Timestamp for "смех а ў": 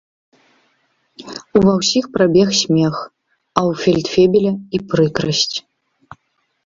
2.61-3.85